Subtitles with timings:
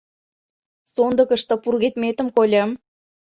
[0.93, 2.69] Сондыкышто пургедметым кольым.